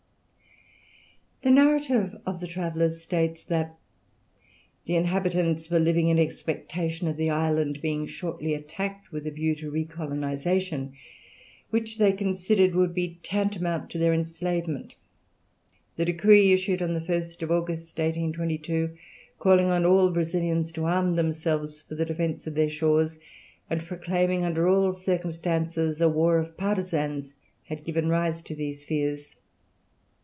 [1.43, 3.73] The narrative of the travellers states that
[4.85, 9.55] "the inhabitants were living in expectation of the island being shortly attacked with the view
[9.55, 10.93] to recolonization,
[11.71, 14.93] which they considered would be tantamount to their enslavement.
[15.95, 18.95] The decree issued on the 1st August, 1822,
[19.39, 23.17] calling on all Brazilians to arm themselves for the defence of their shores
[23.67, 27.33] and proclaiming under all circumstances a war of partisans
[27.63, 29.37] had given rise to these fears.